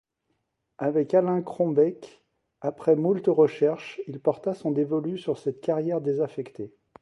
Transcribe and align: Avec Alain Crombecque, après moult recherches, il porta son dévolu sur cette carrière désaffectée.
Avec 0.79 1.13
Alain 1.13 1.43
Crombecque, 1.43 2.25
après 2.61 2.95
moult 2.95 3.21
recherches, 3.27 4.01
il 4.07 4.19
porta 4.19 4.55
son 4.55 4.71
dévolu 4.71 5.19
sur 5.19 5.37
cette 5.37 5.61
carrière 5.61 6.01
désaffectée. 6.01 6.73